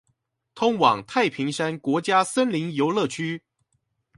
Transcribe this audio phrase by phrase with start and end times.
[0.55, 3.43] 通往太平山國家森林遊樂區